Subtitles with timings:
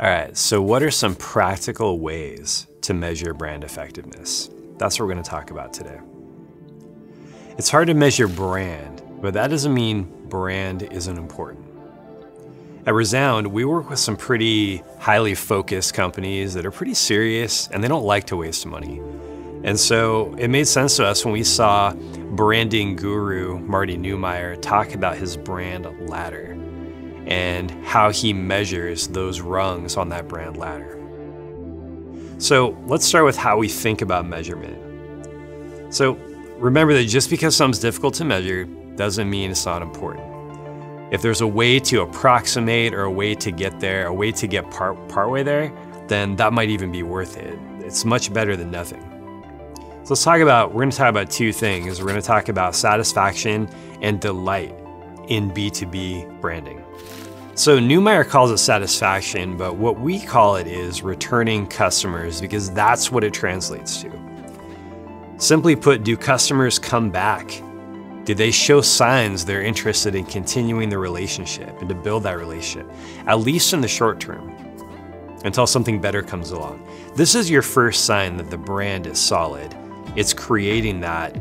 [0.00, 4.48] All right, so what are some practical ways to measure brand effectiveness?
[4.78, 6.00] That's what we're to talk about today.
[7.58, 11.66] It's hard to measure brand, but that doesn't mean brand isn't important.
[12.86, 17.84] At Resound, we work with some pretty highly focused companies that are pretty serious and
[17.84, 19.02] they don't like to waste money.
[19.64, 24.94] And so it made sense to us when we saw branding guru Marty Neumeier talk
[24.94, 26.56] about his brand ladder
[27.30, 30.98] and how he measures those rungs on that brand ladder.
[32.38, 35.94] So let's start with how we think about measurement.
[35.94, 36.14] So
[36.58, 38.64] remember that just because something's difficult to measure
[38.96, 40.26] doesn't mean it's not important.
[41.12, 44.46] If there's a way to approximate or a way to get there, a way to
[44.46, 45.72] get part partway there,
[46.08, 47.58] then that might even be worth it.
[47.78, 49.02] It's much better than nothing.
[50.04, 52.00] So let's talk about, we're gonna talk about two things.
[52.00, 53.68] We're gonna talk about satisfaction
[54.02, 54.74] and delight
[55.28, 56.82] in B2B branding.
[57.60, 63.12] So Neumeier calls it satisfaction, but what we call it is returning customers because that's
[63.12, 64.10] what it translates to.
[65.36, 67.50] Simply put, do customers come back?
[68.24, 72.90] Do they show signs they're interested in continuing the relationship and to build that relationship,
[73.26, 74.56] at least in the short term,
[75.44, 76.82] until something better comes along?
[77.14, 79.76] This is your first sign that the brand is solid.
[80.16, 81.36] It's creating that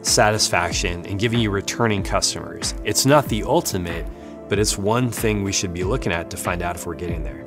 [0.00, 2.72] satisfaction and giving you returning customers.
[2.84, 4.06] It's not the ultimate,
[4.48, 7.22] but it's one thing we should be looking at to find out if we're getting
[7.22, 7.44] there.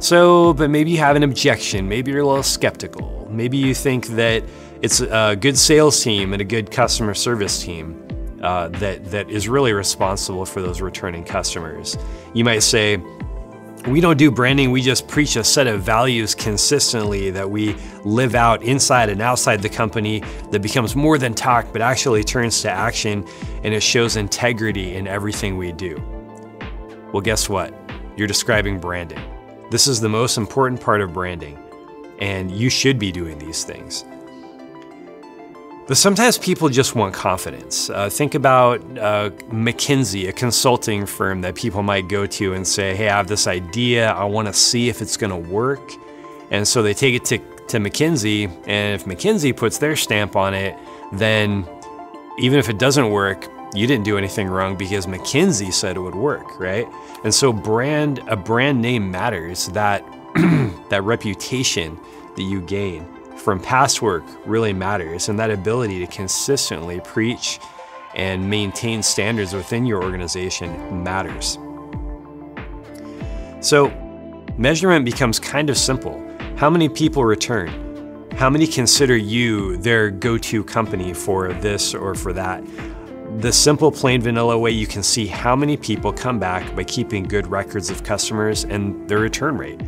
[0.00, 4.06] So, but maybe you have an objection, maybe you're a little skeptical, maybe you think
[4.08, 4.44] that
[4.80, 8.06] it's a good sales team and a good customer service team
[8.42, 11.98] uh, that, that is really responsible for those returning customers.
[12.32, 13.02] You might say,
[13.90, 18.34] we don't do branding, we just preach a set of values consistently that we live
[18.34, 22.70] out inside and outside the company that becomes more than talk, but actually turns to
[22.70, 23.26] action
[23.64, 25.96] and it shows integrity in everything we do.
[27.12, 27.74] Well, guess what?
[28.16, 29.22] You're describing branding.
[29.70, 31.58] This is the most important part of branding,
[32.20, 34.04] and you should be doing these things.
[35.88, 37.88] But sometimes people just want confidence.
[37.88, 42.94] Uh, think about uh, McKinsey, a consulting firm that people might go to and say,
[42.94, 44.10] Hey, I have this idea.
[44.12, 45.90] I want to see if it's to work.
[46.50, 48.50] And so they take it to, to McKinsey.
[48.66, 50.76] And if McKinsey puts their stamp on it,
[51.12, 51.66] then
[52.38, 56.14] even if it doesn't work, you didn't do anything wrong because McKinsey said it would
[56.14, 56.86] work, right?
[57.24, 59.68] And so brand a brand name matters.
[59.68, 60.04] That
[60.90, 61.98] that reputation
[62.36, 67.58] that you gain from past work really matters, and that ability to consistently preach
[68.14, 71.58] and maintain standards within your organization matters.
[73.60, 73.90] So,
[74.56, 76.24] measurement becomes kind of simple.
[76.56, 78.28] How many people return?
[78.32, 82.62] How many consider you their go to company for this or for that?
[83.40, 87.24] The simple, plain vanilla way you can see how many people come back by keeping
[87.24, 89.80] good records of customers and their return rate.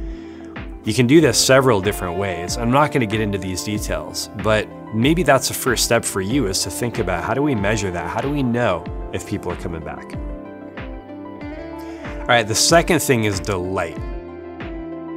[0.90, 2.56] You can do this several different ways.
[2.56, 6.20] I'm not going to get into these details, but maybe that's the first step for
[6.20, 8.10] you is to think about how do we measure that?
[8.10, 10.12] How do we know if people are coming back?
[12.22, 13.94] All right, the second thing is delight.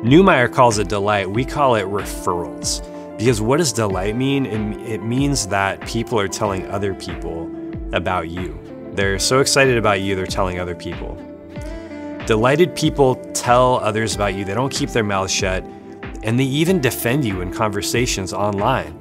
[0.03, 1.27] Neumeier calls it delight.
[1.27, 2.87] We call it referrals.
[3.17, 4.45] Because what does delight mean?
[4.45, 7.49] It means that people are telling other people
[7.93, 8.59] about you.
[8.93, 11.17] They're so excited about you, they're telling other people.
[12.25, 15.61] Delighted people tell others about you, they don't keep their mouths shut,
[16.23, 18.97] and they even defend you in conversations online.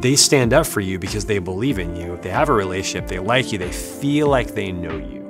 [0.00, 2.18] They stand up for you because they believe in you.
[2.22, 5.26] They have a relationship, they like you, they feel like they know you.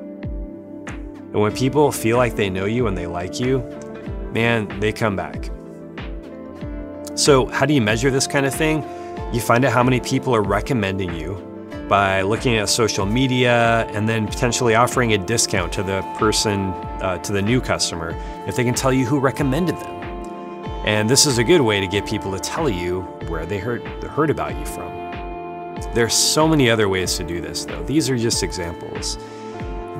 [1.32, 3.58] And when people feel like they know you and they like you,
[4.32, 5.50] man, they come back.
[7.16, 8.84] So, how do you measure this kind of thing?
[9.32, 11.45] You find out how many people are recommending you
[11.88, 16.70] by looking at social media and then potentially offering a discount to the person,
[17.00, 18.14] uh, to the new customer,
[18.47, 19.96] if they can tell you who recommended them.
[20.84, 23.82] And this is a good way to get people to tell you where they heard,
[24.04, 24.91] heard about you from.
[25.94, 27.82] There's so many other ways to do this, though.
[27.84, 29.19] These are just examples.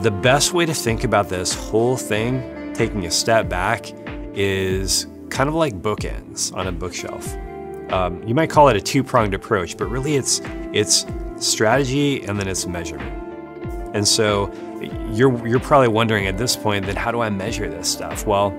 [0.03, 3.93] The best way to think about this whole thing, taking a step back,
[4.35, 7.35] is kind of like bookends on a bookshelf.
[7.93, 10.41] Um, you might call it a two-pronged approach, but really it's
[10.73, 11.07] it's
[11.39, 13.23] strategy and then it's measurement.
[13.95, 14.53] And so
[15.11, 18.27] you're, you're probably wondering at this point, then how do I measure this stuff?
[18.27, 18.51] Well,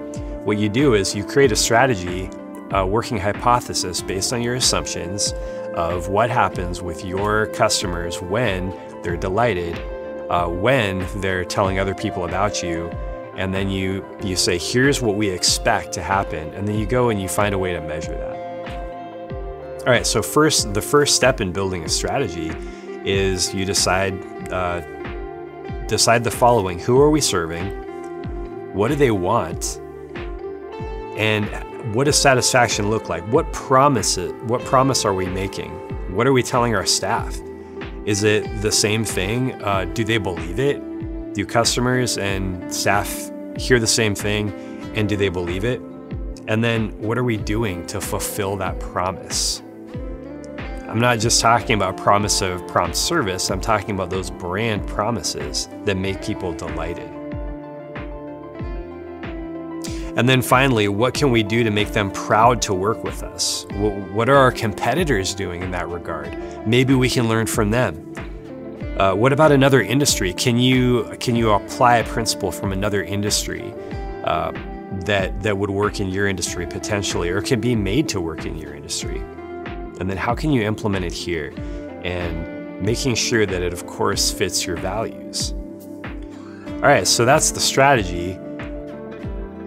[0.44, 2.30] what you do is you create a strategy,
[2.72, 5.34] a working hypothesis based on your assumptions
[5.76, 9.78] of what happens with your customers when they're delighted,
[10.30, 12.90] uh, when they're telling other people about you,
[13.36, 17.10] and then you you say, here's what we expect to happen, and then you go
[17.10, 18.47] and you find a way to measure that.
[19.88, 22.52] All right, so first, the first step in building a strategy
[23.06, 24.14] is you decide
[24.52, 24.82] uh,
[25.88, 27.70] decide the following: Who are we serving?
[28.74, 29.80] What do they want?
[31.16, 31.48] And
[31.96, 33.24] what does satisfaction look like?
[33.32, 35.72] What promises what promise are we making?
[36.14, 37.40] What are we telling our staff?
[38.04, 39.54] Is it the same thing?
[39.64, 40.82] Uh, do they believe it?
[41.34, 44.52] Do customers and staff hear the same thing
[44.96, 45.80] and do they believe it?
[46.50, 49.62] And then what are we doing to fulfill that promise?
[50.88, 55.68] I'm not just talking about promise of prompt service, I'm talking about those brand promises
[55.84, 57.10] that make people delighted.
[60.16, 63.68] And then finally, what can we do to make them proud to work with us?
[63.74, 66.66] What are our competitors doing in that regard?
[66.66, 68.14] Maybe we can learn from them.
[68.98, 70.34] Uh, what about another industry?
[70.34, 73.74] Can you can you apply a principle from another industry
[74.24, 74.54] uh,
[75.06, 78.58] that that would work in your industry potentially, or can be made to work in
[78.58, 79.22] your industry?
[80.00, 81.54] And then how can you implement it here,
[82.04, 85.54] and making sure that it of course fits your values.
[86.76, 88.38] All right, so that's the strategy.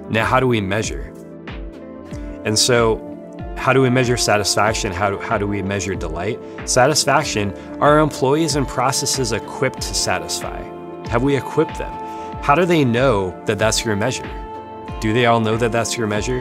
[0.08, 1.12] Now, how do we measure?
[2.44, 3.06] And so
[3.56, 4.92] how do we measure satisfaction?
[4.92, 6.38] How do, how do we measure delight?
[6.64, 10.62] Satisfaction are employees and processes equipped to satisfy?
[11.08, 11.92] Have we equipped them?
[12.42, 14.28] How do they know that that's your measure?
[15.00, 16.40] Do they all know that that's your measure?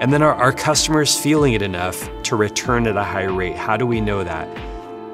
[0.00, 3.56] And then are our customers feeling it enough to return at a high rate?
[3.56, 4.46] How do we know that?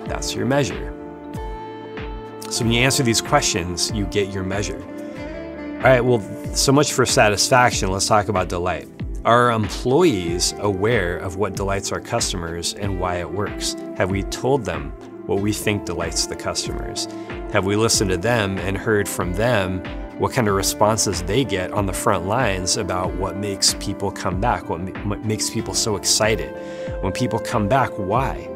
[0.08, 0.92] That's your measure.
[2.50, 4.82] So when you answer these questions, you get your measure.
[5.76, 6.20] All right, well,
[6.54, 7.90] so much for satisfaction.
[7.90, 8.88] Let's talk about delight.
[9.24, 13.74] Are employees aware of what delights our customers and why it works?
[13.96, 14.90] Have we told them
[15.26, 17.06] what we think delights the customers?
[17.52, 19.80] Have we listened to them and heard from them
[20.22, 24.40] what kind of responses they get on the front lines about what makes people come
[24.40, 26.54] back, what, what makes people so excited?
[27.02, 28.48] When people come back, why?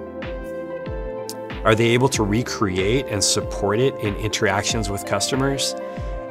[1.65, 5.75] Are they able to recreate and support it in interactions with customers?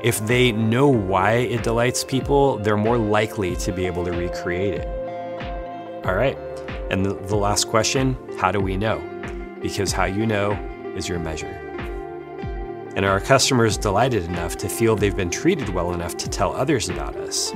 [0.01, 4.75] If they know why it delights people, they're more likely to be able to recreate
[4.75, 4.87] it.
[6.05, 6.37] All right.
[6.89, 9.01] And the, the last question how do we know?
[9.61, 10.53] Because how you know
[10.95, 11.64] is your measure.
[12.95, 16.53] And are our customers delighted enough to feel they've been treated well enough to tell
[16.53, 17.51] others about us?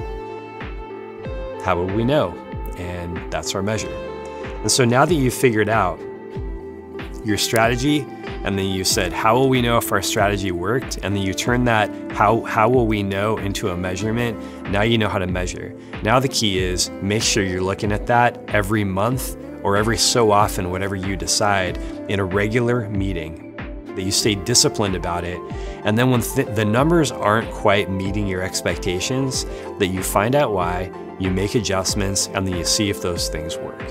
[1.63, 2.31] How will we know?
[2.77, 3.93] And that's our measure.
[4.61, 5.97] And so now that you've figured out
[7.23, 8.05] your strategy
[8.43, 10.99] and then you said, how will we know if our strategy worked?
[11.03, 14.37] And then you turn that, how, how will we know, into a measurement.
[14.69, 15.75] Now you know how to measure.
[16.03, 20.31] Now the key is make sure you're looking at that every month or every so
[20.31, 21.77] often, whatever you decide,
[22.09, 23.48] in a regular meeting
[23.99, 25.37] that you stay disciplined about it.
[25.83, 29.45] And then when th the numbers aren't quite meeting your expectations,
[29.77, 33.57] that you find out why, you make adjustments, and then you see if those things
[33.57, 33.83] work.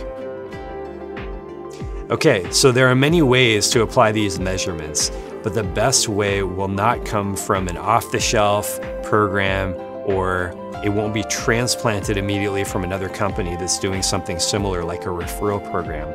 [2.10, 5.12] Okay, so there are many ways to apply these measurements,
[5.42, 9.74] but the best way will not come from an off-the-shelf program
[10.06, 15.12] or it won't be transplanted immediately from another company that's doing something similar like a
[15.22, 16.08] referral program,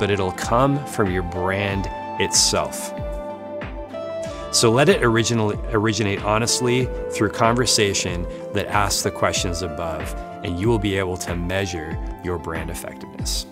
[0.00, 1.86] but it'll come from your brand
[2.20, 2.92] itself.
[4.58, 10.12] So let it originate honestly through conversation that asks the questions above,
[10.42, 13.46] and you will be able to measure your brand effectiveness.